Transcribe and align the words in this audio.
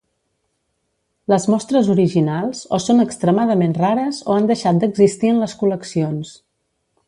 Les 1.33 1.45
mostres 1.53 1.91
originals 1.95 2.63
o 2.77 2.79
són 2.87 3.03
extremadament 3.05 3.77
rares 3.83 4.25
o 4.29 4.39
han 4.39 4.51
deixat 4.53 4.81
d'existir 4.85 5.33
en 5.35 5.43
les 5.45 5.57
col·leccions. 5.63 6.37